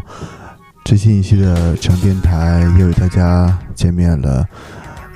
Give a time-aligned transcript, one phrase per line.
[0.84, 4.46] 最新一期的成电台又与大家见面了。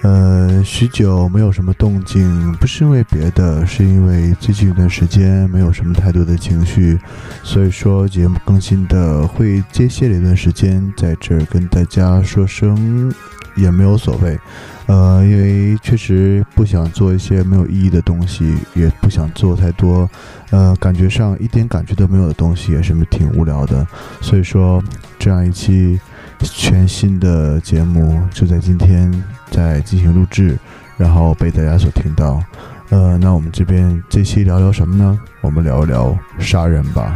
[0.03, 6.98] 呃，许久没有什么动静，不是因为别的，是因为最近一段时间没有什么太多的情绪，
[7.43, 13.12] 所以说节目更新的会间歇了一段时间，在这儿跟大家说声
[13.59, 14.39] 也没有所谓。
[14.87, 20.09] 呃，因为确实不想做一些没有意义的东西，也不想做太多，
[20.49, 23.87] 呃，感觉上一点感觉都没有的东西，也是挺无聊的。
[24.22, 24.83] 所以说，
[25.19, 26.00] 这样一期
[26.41, 29.12] 全新的节目就在今天
[29.50, 30.59] 在进行录制，
[30.97, 32.43] 然后被大家所听到。
[32.88, 35.21] 呃，那我们这边这期聊聊什么呢？
[35.43, 37.15] 我们聊一聊杀人吧。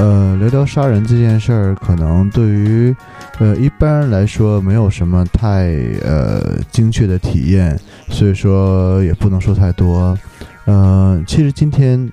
[0.00, 2.96] 呃，聊聊杀人这件事儿，可能对于
[3.38, 7.78] 呃一般人来说没有什么太呃精确的体验，
[8.08, 10.18] 所以说也不能说太多。
[10.64, 12.10] 呃，其实今天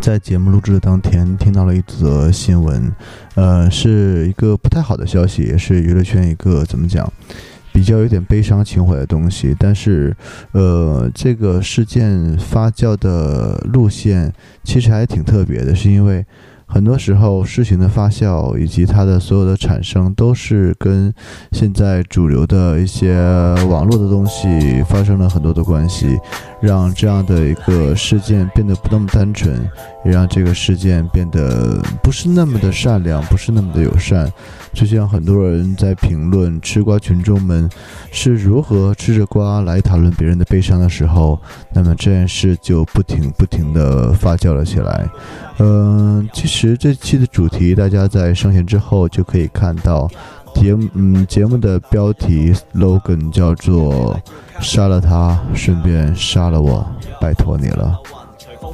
[0.00, 2.92] 在节目录制的当天，听到了一则新闻，
[3.36, 7.08] 呃，是一个不太好的消息，也是娱乐圈一个怎么讲，
[7.72, 9.54] 比较有点悲伤情怀的东西。
[9.56, 10.12] 但是，
[10.50, 14.32] 呃，这个事件发酵的路线
[14.64, 16.26] 其实还挺特别的，是因为。
[16.74, 21.14] 很多时候，事情的发酵以及它的所有的产生，都是跟
[21.52, 23.14] 现在主流的一些
[23.68, 26.18] 网络的东西发生了很多的关系，
[26.60, 29.54] 让这样的一个事件变得不那么单纯，
[30.04, 34.28] 也让这个事件变得不是那么的善良，不是那么的友善。
[34.72, 37.70] 就像很多人在评论吃瓜群众们
[38.10, 41.40] 是如何吃着瓜来讨论别人的悲伤的时候，
[41.72, 45.08] 那么这件事就不停不停的发酵了起来。
[45.60, 50.08] 嗯，其实其实这期的主题大家在上线之后就可以看到，
[50.54, 54.18] 节嗯节目的标题 logan 叫做
[54.62, 56.82] “杀了他，顺便杀了我，
[57.20, 57.94] 拜托你了”。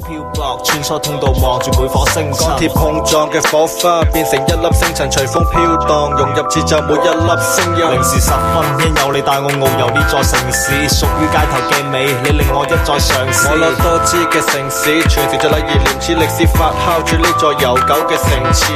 [0.00, 2.48] 漂泊穿梭通道，望住每颗星辰。
[2.48, 7.80] 钢铁碰撞嘅火花，变成一粒星辰，随风飘荡，融入节奏每一粒声音。
[7.90, 13.48] 零时十分，因有你带我遨游呢座城市，属于街头嘅美，你令我一再尝试。
[13.50, 18.72] 我落多姿嘅城市，传承着礼仪廉耻，历史发酵住呢座悠久嘅城池。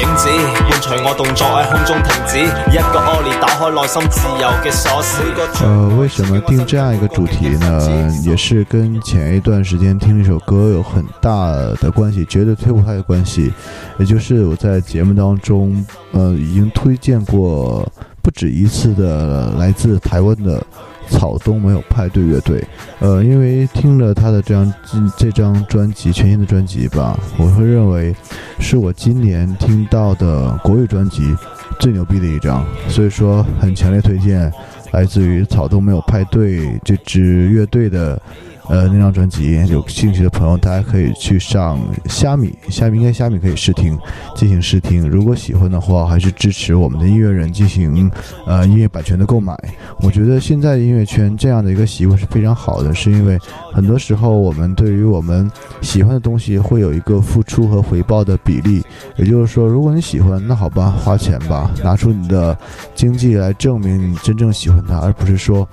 [0.00, 0.28] 影子
[0.68, 2.38] 伴随我动作喺空中停止，
[2.70, 5.20] 一个 ollie 打开内心自由嘅锁匙。
[5.62, 7.78] 呃，为什么定这样一个主题呢？
[8.24, 10.61] 也是跟前一段时间听一首歌。
[10.62, 11.50] 都有很大
[11.80, 13.52] 的关系，绝对推不开的关系，
[13.98, 17.84] 也就是我在节目当中，呃，已经推荐过
[18.22, 20.64] 不止一次的来自台湾的
[21.08, 22.64] 草东没有派对乐队，
[23.00, 24.72] 呃，因为听了他的这张
[25.16, 28.14] 这张专辑全新的专辑吧，我会认为
[28.60, 31.34] 是我今年听到的国语专辑
[31.80, 34.48] 最牛逼的一张，所以说很强烈推荐
[34.92, 38.22] 来自于草东没有派对这支乐队的。
[38.72, 43.98] 呃，那张专辑有兴趣的朋友，大家可以去上虾米，虾米应该虾米可以试听，
[44.34, 45.06] 进行试听。
[45.06, 48.10] 如果喜欢的话，还是支持我们的音乐人进行
[48.46, 49.54] 呃音乐版权的购买。
[50.00, 53.38] 我觉得现在音乐圈这样的一个习惯是非常好的，是因为
[53.74, 55.50] 很多时候我们对于我们
[55.82, 58.82] 喜欢的东西会有一个付出和回报的比例。
[59.16, 62.56] 也就是说，如果你喜欢，那好吧，花钱吧，拿出你的
[62.94, 65.68] 经济来证明你真正喜欢它，而不是说。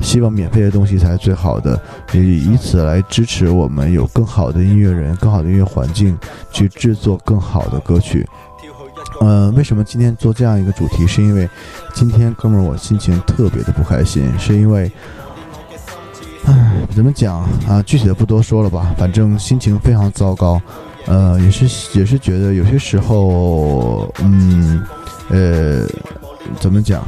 [0.00, 1.80] 希望免费的东西才是最好的，
[2.12, 6.18] 也以此来支持我们有更好的音乐人、更好的音乐环境
[6.50, 8.26] 去制作更好的歌曲。
[9.22, 11.06] 嗯，为什么今天做这样一个主题？
[11.06, 11.48] 是因为
[11.92, 14.90] 今天哥们儿我心情特别的不开心，是因为，
[16.46, 17.82] 唉，怎么讲啊？
[17.84, 20.60] 具体的不多说了吧，反正心情非常糟糕。
[21.06, 24.82] 呃，也是也是觉得有些时候，嗯，
[25.28, 25.86] 呃，
[26.58, 27.06] 怎么讲？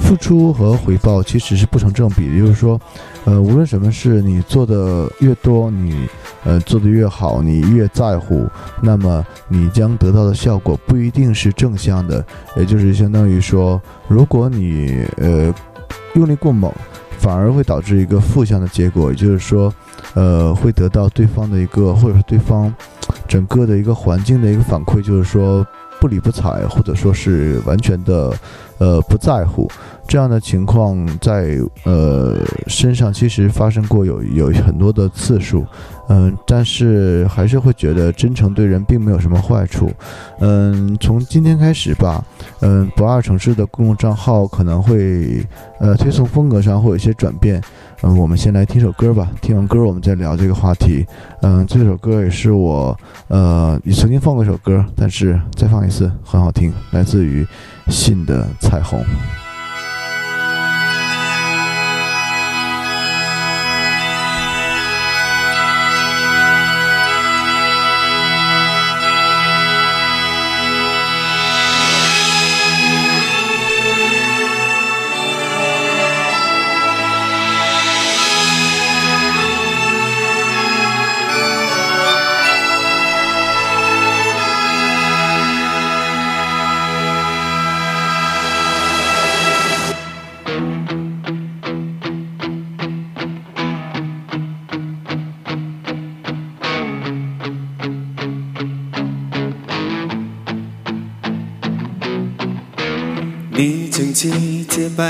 [0.00, 2.80] 付出和回报其实是不成正比的，就是说，
[3.24, 6.08] 呃，无论什么事，你做的越多，你
[6.44, 8.46] 呃做的越好，你越在乎，
[8.82, 12.24] 那么你将得到的效果不一定是正向的，
[12.56, 15.54] 也就是相当于说，如果你呃
[16.14, 16.72] 用力过猛，
[17.18, 19.72] 反而会导致一个负向的结果，也就是说，
[20.14, 22.72] 呃，会得到对方的一个或者是对方
[23.26, 25.66] 整个的一个环境的一个反馈，就是说
[26.04, 28.30] 不理不睬，或者说是完全的。
[28.78, 29.70] 呃不在乎。
[30.08, 35.64] 这样的情况在呃身上其实发生过有有很多的次数，
[36.08, 39.92] 嗯，但是还是会觉得真诚对人并没有什么坏处，
[40.40, 42.22] 嗯，从今天开始吧，
[42.62, 45.46] 嗯，不二城市的公众账号可能会
[45.78, 47.62] 呃推送风格上会有一些转变，
[48.06, 51.06] 嗯，我们先来听首歌吧，听完歌我们再聊这个话题，
[51.40, 52.94] 嗯，这首歌也是我
[53.28, 57.46] 呃你曾经放过一首歌，但是再放一次很好听，来自于
[57.88, 59.02] 信的彩虹。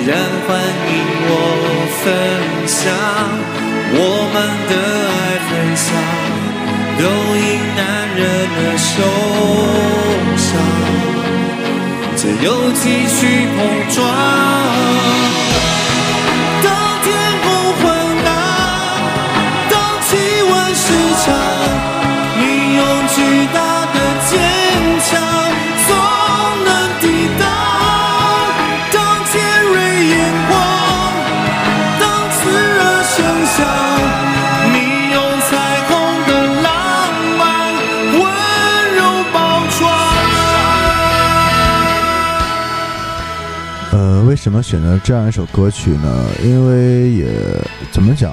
[0.00, 0.92] 依然欢迎
[1.28, 1.30] 我
[2.02, 2.04] 分
[2.66, 2.80] 享
[3.92, 3.96] 我
[4.32, 4.36] 们
[4.66, 4.72] 的
[5.10, 5.88] 爱，分享
[6.96, 7.02] 都
[7.36, 7.44] 因
[7.76, 7.78] 男
[8.16, 8.18] 人
[8.56, 8.88] 的受
[10.38, 10.48] 伤，
[12.16, 13.20] 只有继续
[13.54, 13.58] 碰
[13.94, 13.98] 撞。
[44.40, 46.24] 什么选择这样一首歌曲呢？
[46.42, 47.28] 因为也
[47.92, 48.32] 怎么讲，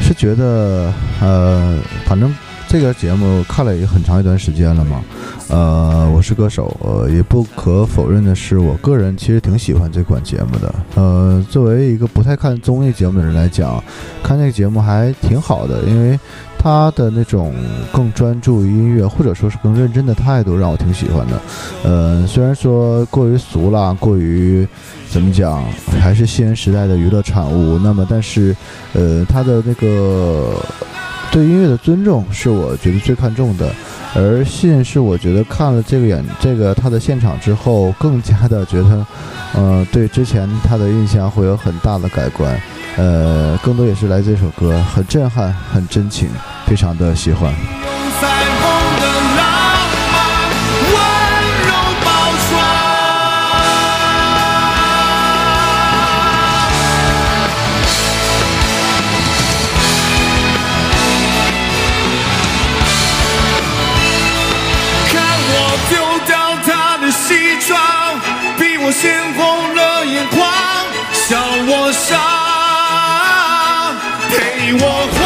[0.00, 2.32] 是觉得呃，反正
[2.68, 5.02] 这个节目看了也很长一段时间了嘛。
[5.48, 10.72] 呃，我是歌手，呃，也不可否认的是，我个人其实挺喜欢这款节目的。
[10.94, 13.82] 呃，作为一个不太看综艺节目的人来讲，
[14.22, 16.16] 看这个节目还挺好的，因为
[16.58, 17.54] 他的那种
[17.92, 21.40] 更专注于音乐，或者说是更认真的态度，让我挺喜欢的。
[21.84, 24.66] 呃，虽然说过于俗了，过于。
[25.10, 25.64] 怎么讲，
[25.98, 27.78] 还是新人时代的娱乐产物。
[27.78, 28.54] 那么，但是，
[28.92, 30.54] 呃，他的那个
[31.32, 33.72] 对音乐的尊重是我觉得最看重的。
[34.14, 39.06] 而信是我觉得看了这个演这个他的现场之后，更加的觉得，
[39.54, 42.60] 呃，对之前他的印象会有很大的改观。
[42.96, 46.28] 呃，更多也是来自这首歌，很震撼，很真情，
[46.66, 47.54] 非常的喜欢。
[65.12, 67.78] 看我丢掉他的西装，
[68.58, 69.27] 比我先。
[74.70, 75.17] 我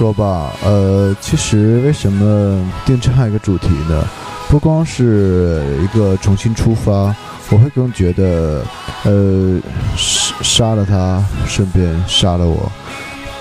[0.00, 4.02] 说吧，呃，其实为什么定这样一个主题呢？
[4.48, 7.14] 不光是一个重新出发，
[7.50, 8.64] 我会更觉得，
[9.04, 9.60] 呃，
[9.98, 12.72] 杀杀了他，顺便杀了我。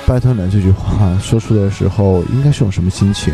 [0.05, 3.33] 拜托你这句话说出的时候，应该是种什么心情？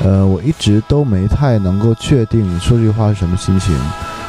[0.00, 3.74] 呃，我一直都没太能够确定说这句话是什么心情。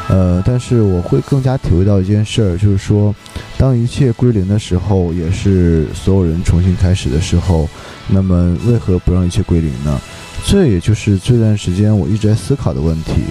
[0.09, 3.15] 呃，但是我会更加体会到一件事儿，就是说，
[3.57, 7.69] 当一切归零的时候，也是所有人重新开始的时候。
[8.07, 10.01] 那么，为何不让一切归零呢？
[10.43, 13.21] 这也就是这段时间我一直在思考的问题。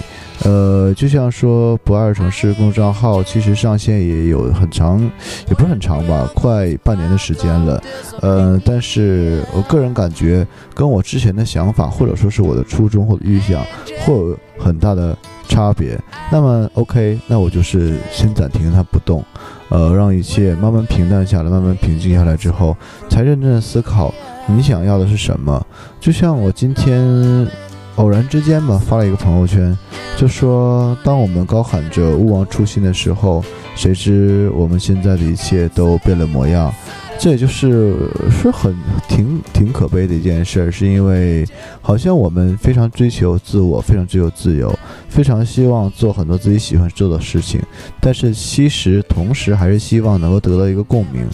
[0.45, 5.01] 呃，就像说不二城市公众号，其实上线也有很长，
[5.49, 7.83] 也不是很长吧，快半年的时间了。
[8.21, 13.61] 呃，但是我个人感觉，跟我之前的想法，或者说是我的初衷或者预想，
[14.05, 15.17] 会有很大的
[15.49, 15.99] 差别。
[16.31, 19.25] 那么，OK，那我就是先暂停它不动，
[19.71, 22.77] 呃，让一切慢慢平淡下来，慢慢平静下来之后，
[23.11, 24.15] 才认真的思考
[24.47, 25.67] 你想要的是什么。
[26.01, 27.47] 就像我今天。
[27.99, 29.77] 偶然之间吧，发了一个朋友圈，
[30.19, 33.41] 就说当我们高喊着勿忘初心的时候，
[33.77, 36.75] 谁知我们现在的一切都变了模样。
[37.21, 37.95] 这也就是
[38.29, 38.77] 是很
[39.09, 41.47] 挺挺可悲的一件事，是因为
[41.81, 44.77] 好像我们非常追求自我，非常追求自由，
[45.09, 47.61] 非常希望做很多自己喜欢做的事情，
[48.01, 51.25] 但是其实同时还是希望能够得到一个共鸣。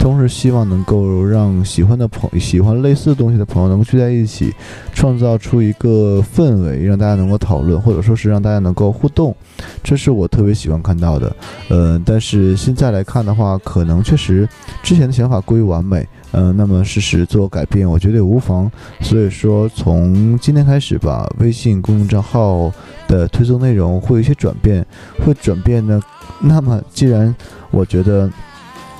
[0.00, 4.50] 同时希望能够让喜欢的朋喜欢类似东西的朋友能够聚在一起，
[4.94, 9.36] 创造出一个氛围，让大家能够讨论，或者说是让大家能够互动，
[9.84, 11.36] 这是我特别喜欢看到的。
[11.68, 14.48] 呃，但是现在来看的话，可能确实
[14.82, 18.72] 之前的想法过于完美，呃，那么适时做改变，我觉得也无妨。
[19.02, 22.72] 所以说，从今天开始吧，微信公众账号
[23.06, 24.84] 的推送内容会有一些转变，
[25.24, 26.00] 会转变呢。
[26.40, 27.34] 那么既然
[27.70, 28.30] 我觉得。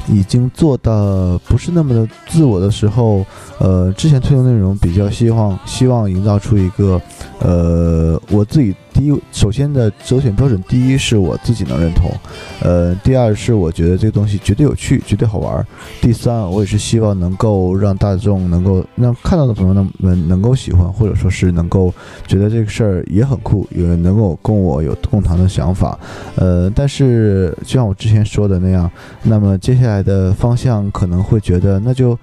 [0.08, 3.24] 已经做的不是那么的自我的时候，
[3.58, 7.00] 呃，之前推送内容比较希望希望营造出一个，
[7.38, 8.74] 呃，我自己。
[9.00, 12.12] 第一，首先的择选标准，第一是我自己能认同，
[12.60, 15.66] 呃，第二是我觉得这个东西绝对有趣，绝对好玩，
[16.02, 21.90] 第三，我也是希望能够让大众能够让看到的朋友们能够喜欢，或者说是能够
[22.26, 25.98] 觉得这个事儿也很酷，也能够跟我有共同的想法，
[26.34, 28.90] 呃，但是就像我之前说的那样，
[29.22, 32.18] 那么接下来的方向可能会觉得那就。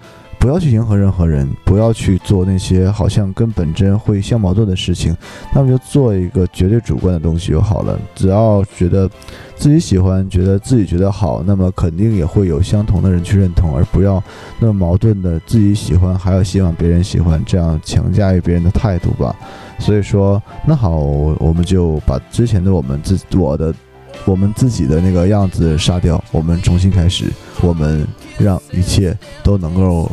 [0.48, 5.14] 不要去迎合任何人，不要去做那些好像跟本真会相矛盾的事情，
[5.54, 8.00] 那么就做一个绝对主观的东西就好了。
[8.16, 9.10] 只要觉得
[9.58, 14.24] 自己喜欢，觉得自己觉得好，那么肯定也会有相同的人去认同，而不要
[14.58, 19.36] 那么矛盾的自己喜欢还要希望别人喜欢，这样强加于别人的态度吧。
[19.80, 20.92] 所以说，那好，
[21.40, 23.76] 我们就把之前的我们自我的
[24.24, 27.26] 我们自己的那个样子杀掉，我们重新开始，
[27.60, 29.14] 我们让一切
[29.44, 30.10] 都能够。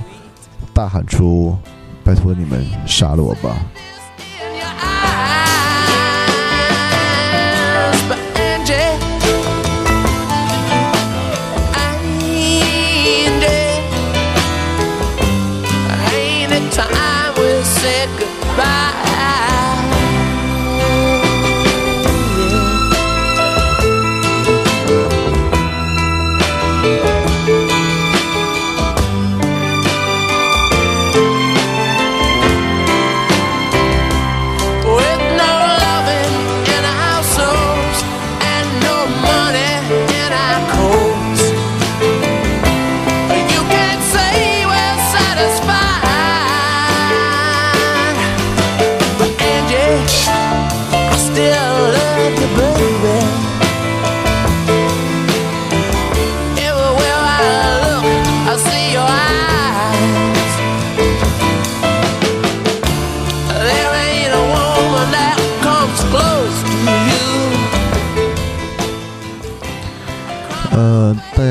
[0.74, 1.56] 大喊出
[2.02, 3.56] ：“拜托你们杀了我吧！”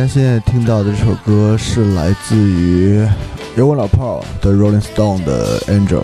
[0.07, 3.05] 现在听到的这首歌是来自于
[3.55, 6.03] 摇滚老炮儿的 Rolling Stone 的 Angel，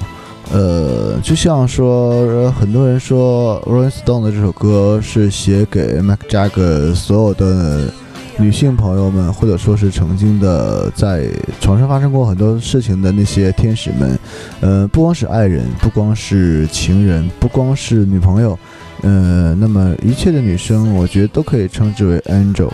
[0.52, 7.92] 呃，就像说很多人说 Rolling Stone 的这首歌是写给 Mac Jagger 所有的
[8.38, 11.28] 女性朋友们，或者说是曾经的在
[11.60, 14.20] 床上发生过很多事情的那些天使们，
[14.62, 18.58] 呃，不光是爱人，不光是情人，不光是女朋友，
[19.02, 22.70] 呃，那么一切的女生，我觉得都可以称之为 Angel。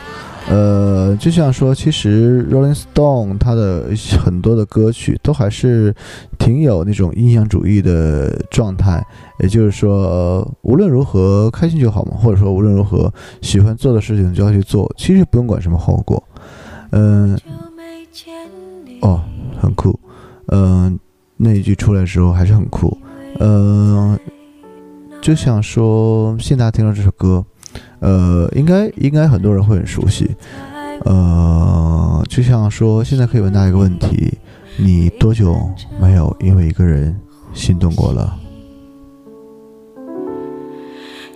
[0.48, 3.86] 呃，就像说，其实 Rolling Stone 它的
[4.24, 5.94] 很多的歌曲都还是
[6.38, 9.04] 挺有那种印象主义的状态，
[9.40, 13.12] 也就是说，无论如何开心就好嘛，或者说无论如何
[13.42, 16.24] 喜欢做的事情就要去做，其实不用管什么后果。
[16.92, 17.36] 嗯，
[19.02, 19.22] 哦，
[19.60, 20.00] 很酷。
[20.50, 21.00] 嗯，
[21.38, 22.96] 那一句出来的时候还是很酷。
[23.40, 24.18] 嗯，
[25.22, 27.44] 就想说，现在听到这首歌，
[28.00, 30.36] 呃，应该应该很多人会很熟悉。
[31.04, 34.38] 呃，就像说，现在可以问大家一个问题：
[34.78, 35.56] 你多久
[36.00, 37.20] 没有因为一个人
[37.54, 38.38] 心动过了？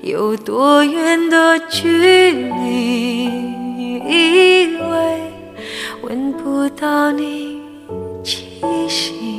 [0.01, 3.25] 有多远的距离，
[4.05, 5.33] 以为
[6.01, 7.59] 闻不到你
[8.23, 9.38] 气息，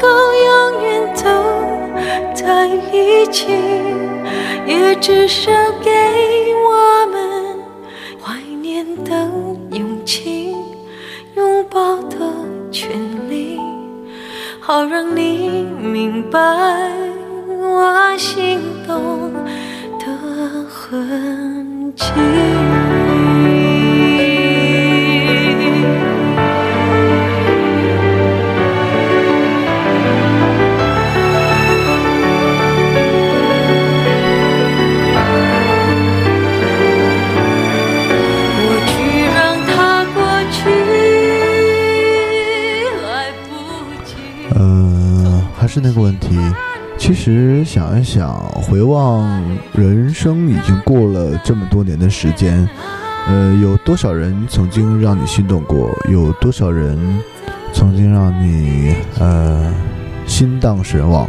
[0.00, 1.24] 够永远走
[2.34, 3.46] 在一起，
[4.66, 5.50] 也至少
[5.82, 5.90] 给
[6.64, 7.58] 我们
[8.20, 9.12] 怀念的
[9.70, 10.54] 勇气，
[11.34, 12.16] 拥抱的
[12.70, 12.90] 权
[13.28, 13.58] 利，
[14.60, 16.38] 好让你明白
[17.48, 19.32] 我心动
[19.98, 20.06] 的
[20.68, 22.04] 痕迹。
[45.86, 46.36] 那个问题。
[46.98, 49.40] 其实想一想，回望
[49.72, 52.68] 人生已经过了这么多年的时间，
[53.28, 55.96] 呃，有多少人曾经让你心动过？
[56.10, 56.98] 有多少人
[57.72, 59.72] 曾经让你呃
[60.26, 61.28] 心荡神往？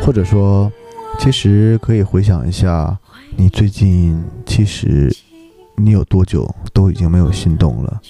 [0.00, 0.72] 或者说，
[1.18, 2.96] 其实可以回想一下，
[3.36, 5.14] 你最近其实
[5.76, 8.00] 你有多久都已经没有心动了？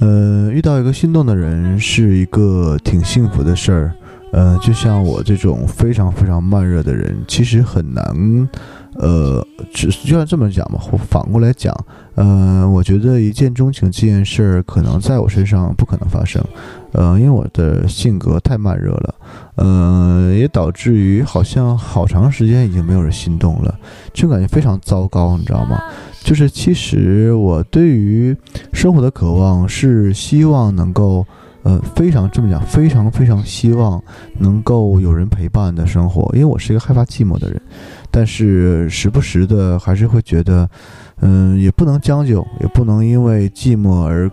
[0.00, 3.94] 呃，遇到一个心动的人是一个挺幸福的事儿。
[4.32, 8.48] 呃，就像我这种非常非常慢热的人，其实很难。
[8.94, 11.74] 呃，只就像这么讲吧，或反过来讲，
[12.14, 16.44] 呃，我觉得一见钟情这件事儿可能在我身上不可能发生。
[16.92, 19.14] 呃，因为我的性格太慢热了，
[19.54, 23.78] 呃，也导致于好像好长时间已经没有人心动了，
[24.12, 25.80] 就感觉非常糟糕，你知道吗？
[26.22, 28.36] 就是其实我对于
[28.74, 31.26] 生活的渴望是希望能够。
[31.64, 34.02] 呃，非常这么讲，非常非常希望
[34.36, 37.62] 能够有人陪伴的生活，因为我是一个害怕寂寞的人，
[38.10, 40.68] 但是时不时的还是会觉得，
[41.20, 44.28] 嗯，也不能将就，也不能因为寂寞而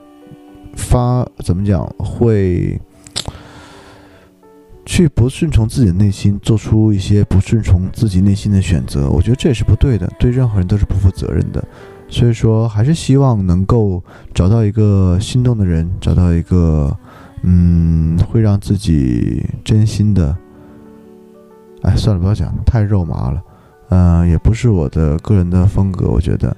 [0.76, 2.82] 发怎么讲，会
[4.84, 11.64] 去不顺从自己的内心，做出一些不顺从自己内心的选择，我觉得这也是不对的，对任何人都是不负责任的。
[12.08, 16.98] 所以说，还是希望能够找到一个心动的人，找到一个。
[17.44, 20.36] 嗯，会让自己真心的。
[21.82, 23.42] 哎，算了，不要讲，太肉麻了。
[23.90, 26.56] 嗯，也不是我的个人的风格，我觉得。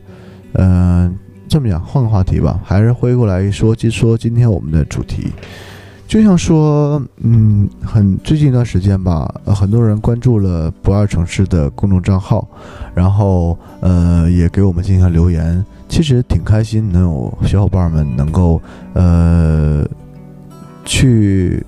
[0.53, 1.15] 嗯，
[1.47, 5.31] 这么讲，换个话题吧，还是回过来说，就说今天我们的主题，
[6.07, 12.45] 就像说，嗯，很最近一段时间吧，很多人关注了不二城市的公众账号，
[12.95, 18.59] 然后呃，也给我们进行留言，其实挺开心，能有小伙伴们能够
[18.93, 19.87] 呃。
[20.91, 21.65] 去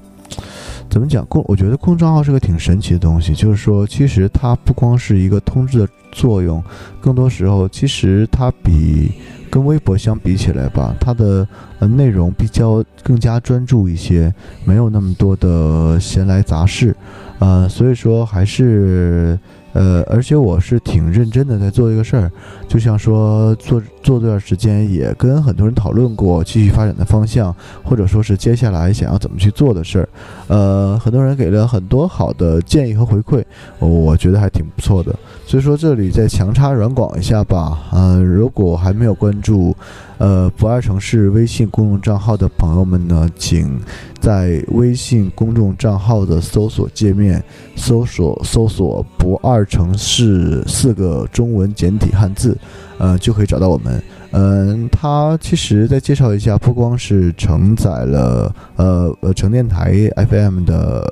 [0.90, 1.42] 怎么讲公？
[1.48, 6.62] 我觉得公众账号是个挺神奇的东西，就是说，其实它不光是一个通知的作用，
[7.00, 9.14] 更多时候，其实它比
[9.50, 11.48] 跟微博相比起来吧，它的
[11.80, 14.34] 呃内容比较更加专注一些，
[14.66, 16.94] 没有那么多的闲来杂事，
[17.40, 19.40] 呃，所以说还是。
[19.74, 22.32] 呃，而且我是挺认真的在做一个事儿，
[22.74, 30.10] 就像说做做这段时间也跟很多人讨论过继续发展的方向，或者说是接下来想要怎么去做的事儿。
[30.48, 33.44] 呃，很多人给了很多好的建议和回馈，
[33.78, 35.14] 我觉得还挺不错的。
[35.46, 37.78] 所以说这里再强插软广一下吧。
[37.92, 39.76] 呃，如果还没有关注
[40.18, 43.80] 呃不二城市微信公众账号的朋友们呢，请
[44.20, 47.44] 在微信公众账号的搜索界面
[47.76, 49.64] 搜索搜索不二。
[49.74, 52.56] 城市四个中文简体汉字，
[52.98, 54.04] 呃，就可以找到我们。
[54.32, 59.94] 嗯，它其实再介绍一下，不光是承载了呃呃成电台
[60.30, 61.04] FM 的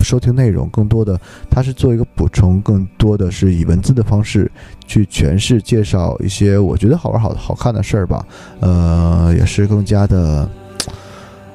[0.00, 4.50] 收听内容，更多的它是做一个补充，更多的是以文字的方式
[4.86, 8.24] 去诠释介绍一些我觉得好玩好好看的事儿吧。
[8.60, 10.48] 呃，也是更加的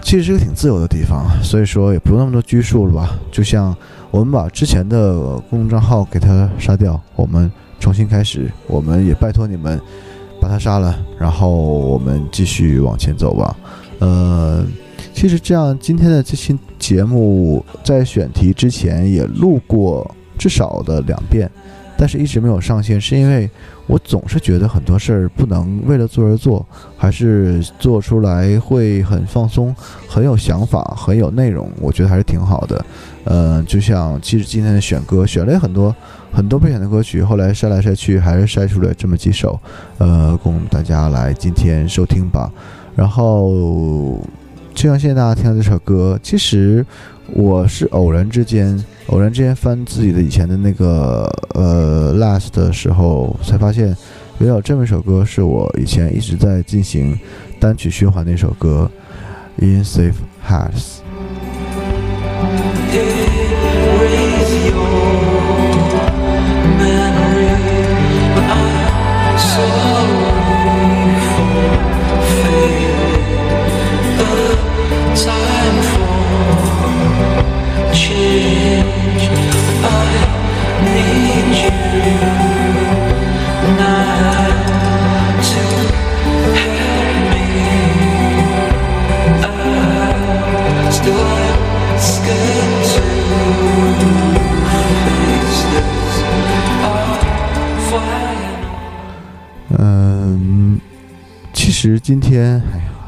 [0.01, 3.17] 其实是个挺自由的地方，所以说也不用那么多拘束了吧。
[3.31, 3.75] 就像
[4.11, 9.79] 我们把之前的公众账号给它杀掉，我们重新开始，我们也拜托你们
[10.41, 13.55] 把他杀了，然后我们继续往前走吧。
[13.99, 14.65] 呃，
[15.13, 21.49] 其实这样今天的这期节目在选题之前也录过至少的两遍，
[21.97, 23.49] 但是一直没有上线，是因为。
[23.89, 26.65] 我总是觉得很多事儿不能为了做而做，
[26.97, 29.73] 还是做出来会很放松、
[30.09, 31.71] 很有想法、很有内容。
[31.79, 32.85] 我觉得还是挺好的。
[33.23, 35.95] 嗯，就像其实今天的选歌，选了很多
[36.33, 39.57] 很多备选的歌曲，后来筛来筛去，还是筛出了这么几首，
[39.99, 42.51] 呃，供大家来今天收听吧。
[42.93, 44.19] 然后，
[44.75, 46.85] 就像现在大家听到这首歌，其实
[47.31, 48.83] 我是偶然之间。
[49.07, 53.95] 偶然之间翻自己的以前的那个呃 last 的时候，才发现，
[54.39, 57.17] 原来有这么一首歌是我以前一直在进行
[57.59, 58.89] 单曲循环的一首歌，
[59.65, 60.13] 《In Safe
[60.45, 60.71] Hands》。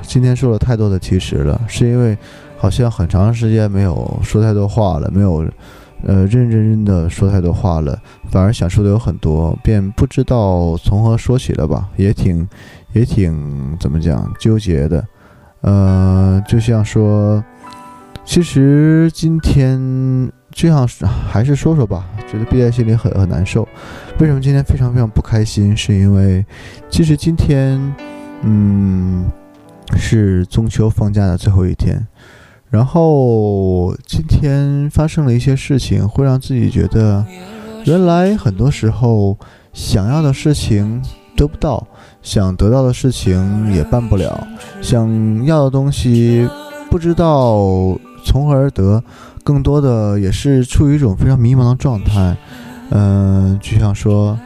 [0.09, 2.17] 今天说了太多的其实了，是因为
[2.57, 5.47] 好像很长时间没有说太多话了，没有。
[6.01, 12.47] 呃，认认真的说太多话了，反而想说的有很多，便不知道从何说起了吧，也挺，
[12.93, 15.05] 也挺怎么讲纠结的。
[15.59, 17.43] 呃，就像说，
[18.23, 19.77] 其实今天
[20.51, 20.87] 就像
[21.29, 23.67] 还是说说吧，觉得憋在心里很很难受。
[24.19, 25.75] 为什么今天非常非常不开心？
[25.75, 26.45] 是因为
[26.89, 27.77] 其实今天，
[28.43, 29.25] 嗯，
[29.97, 32.07] 是中秋放假的最后一天。
[32.69, 37.25] 然后今天发生了一些事情，会让自己觉得，
[37.85, 39.35] 原来很多时候
[39.73, 41.01] 想要的事情
[41.35, 41.87] 得不到，
[42.21, 44.47] 想得到的事情也办不了，
[44.81, 46.47] 想要的东西
[46.91, 49.03] 不知道从何而得，
[49.43, 52.37] 更多的也是处于一种非常迷茫的状态。
[52.91, 54.37] 嗯，就像说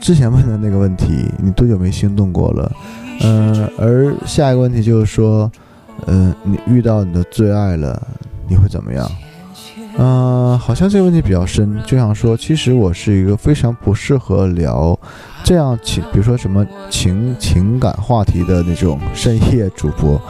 [0.00, 2.72] 之前问的那个问题，你多久没心动过了？
[3.20, 5.50] 嗯，而下一个问题就是说。
[6.06, 8.02] 嗯，你遇到你的最爱了，
[8.48, 9.08] 你会怎么样？
[9.98, 14.98] 嗯，好像这个问题比较深，就想说，其实我是一个非常不适合聊
[15.44, 20.20] 这样情，比如说什么情情感话题的那种深夜主播。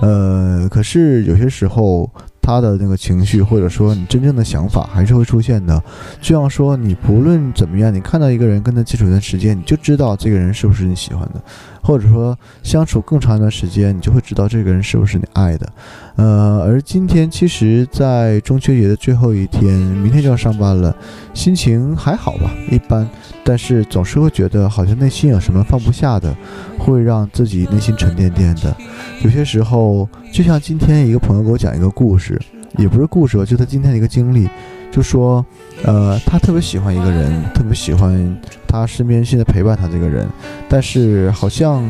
[0.00, 2.08] 呃，可是有些时候。
[2.46, 5.82] 他的那个情绪，或者说你真正的想法，还是会出现的。
[6.20, 11.40] 就像说，你不论怎么样，你看到一个人跟他接触一段时间，你就知道这个人是不是你喜欢的；
[11.82, 15.68] 或者说相处更长一段时间，你就会知道这个人是不是你爱的。
[16.16, 20.96] 呃，而今天其实，在中秋节的最后一天，明天就要上班了，
[21.34, 22.50] 心情还好吧？
[22.70, 23.06] 一般，
[23.44, 26.34] 但是总是会觉得好像内心有什么放不下的，
[26.78, 28.74] 会让自己内心沉甸甸的。
[29.22, 32.40] 有些时候，就像今天一个朋友给我讲一个故事，
[32.78, 34.48] 也不是故事吧，就他今天的一个经历，
[34.96, 35.44] 就说，
[35.84, 38.34] 呃，他特别喜欢一个人，特别喜欢
[38.66, 40.26] 他身边现在陪伴他这个人，
[40.70, 41.86] 但是好像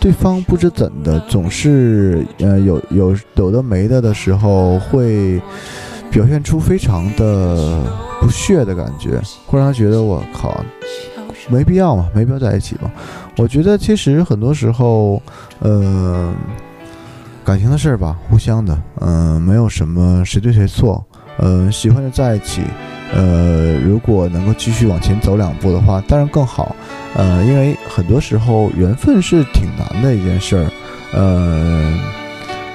[0.00, 5.40] 对方不知怎的，总是呃有有有的没的的时候，会
[6.10, 7.80] 表现出非常的
[8.20, 10.60] 不屑的感觉，会让他觉得我靠，
[11.48, 12.90] 没必要嘛，没必要在一起嘛。
[13.36, 15.22] 我觉得其实很多时候，
[15.60, 16.34] 呃。
[17.44, 21.02] 感情的事儿吧，互相的，嗯，没有什么谁对谁错，
[21.38, 22.62] 呃，喜欢就在一起，
[23.14, 26.76] 呃，如果能够继续往前走两步的话，当然更好，
[27.14, 30.70] 呃，因为很多时候缘分是挺难的一件事儿，
[31.12, 31.92] 呃，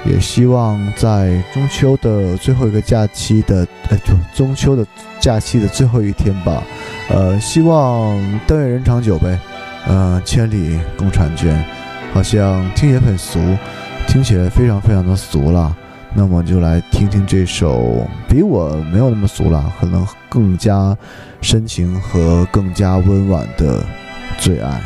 [0.04, 4.86] 也希望在中秋的最后一个假期的，呃，就中秋的
[5.20, 6.62] 假期的最后一天吧，
[7.10, 9.38] 呃，希望但愿人长久呗，
[9.86, 11.64] 呃，千里共婵娟，
[12.12, 13.38] 好像听起来很俗。
[14.06, 15.74] 听起来非常非常的俗了，
[16.16, 20.96] 那么就来听听这首比我没有那么俗了，可能更加
[21.40, 23.80] 深情和更加温婉的
[24.38, 24.80] 《最爱》。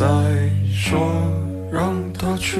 [0.00, 0.06] 再
[0.72, 0.98] 说，
[1.70, 2.58] 让他去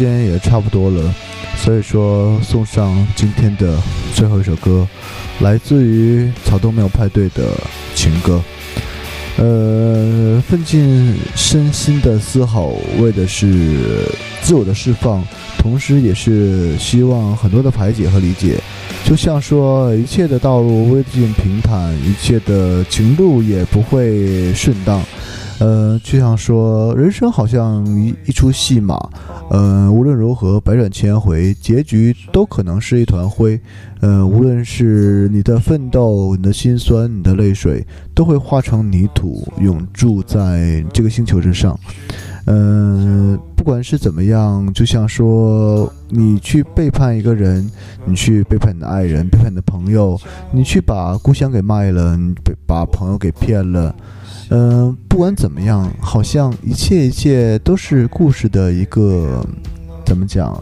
[0.00, 1.14] 时间也差不多了，
[1.58, 3.78] 所以说送上今天的
[4.14, 4.88] 最后一首歌，
[5.40, 7.52] 来自于草东没有派对的
[7.94, 8.40] 情歌。
[9.36, 14.08] 呃，奋进身心的嘶吼，为的是
[14.40, 15.22] 自我的释放，
[15.58, 18.58] 同时也是希望很多的排解和理解。
[19.04, 25.02] 就像说，一切的道路未尽平坦，一切的情路也不会顺当。
[25.58, 28.98] 呃，就像说，人生好像一一出戏码，
[29.50, 33.60] 呃，无论如何百转千回，结局都可能是一团灰。
[34.00, 37.84] 呃，无论是你的奋斗、你的辛酸、你的泪水，
[38.14, 41.76] 都会化成泥土，永驻在这个星球之上。
[42.46, 47.68] 呃，不管是怎么样，就像说，你去背叛一个人，
[48.04, 50.16] 你去背叛你的爱人，背叛你的朋友，
[50.52, 52.32] 你去把故乡给卖了，你
[52.68, 53.92] 把朋友给骗了。
[54.50, 59.46] 嗯、不管怎么样，好像一切一切都是故事的一个
[60.04, 60.60] 怎么讲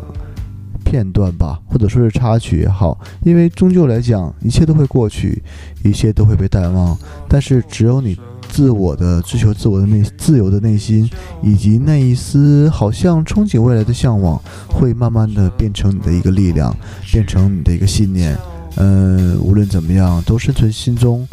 [0.85, 5.43] 片段吧，或者说是插曲也好，因为终究来讲，一切都会过去，
[5.83, 6.97] 一切都会被淡忘，
[7.29, 8.15] 但是只有你
[8.51, 11.09] 自我的追求、自我的内自由的内心，
[11.43, 16.75] 以及那一丝好像憧憬未来的向往，会慢慢的变成你的一个力量，
[17.13, 18.37] 变成你的一个信念。
[18.77, 21.27] 嗯，无论怎么样，都生存心中。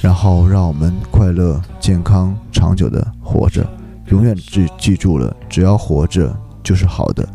[0.00, 3.66] 然后让我们快乐、健康、长久的活着，
[4.06, 7.28] 永远记记住了，只要活着就是好的，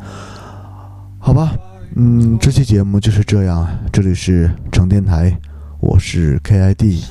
[1.19, 1.53] 好吧？
[1.95, 5.37] 嗯，这期节目就是这样，这里是成电台，
[5.81, 7.03] 我是 KID，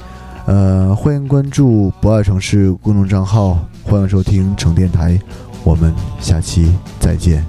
[0.46, 5.18] 呃，欢迎关注不爱城市公众账号，欢迎收听成电台，
[5.64, 7.44] 我们下期再见。